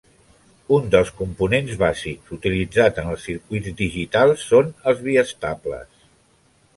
[0.77, 5.93] Un dels components bàsics utilitzats en els circuits digitals són els biestables.